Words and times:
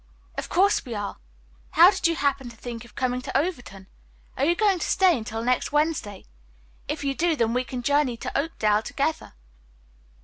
"Of 0.35 0.49
course 0.49 0.83
we 0.83 0.95
are. 0.95 1.17
How 1.73 1.91
did 1.91 2.07
you 2.07 2.15
happen 2.15 2.49
to 2.49 2.55
think 2.55 2.83
of 2.85 2.95
coming 2.95 3.21
to 3.21 3.37
Overton? 3.37 3.85
Are 4.35 4.45
you 4.45 4.55
going 4.55 4.79
to 4.79 4.87
stay 4.87 5.15
until 5.15 5.43
next 5.43 5.71
Wednesday? 5.71 6.25
If 6.87 7.03
you 7.03 7.13
do, 7.13 7.35
then 7.35 7.53
we 7.53 7.63
can 7.63 7.81
all 7.81 7.83
journey 7.83 8.17
to 8.17 8.35
Oakdale 8.35 8.81
together." 8.81 9.35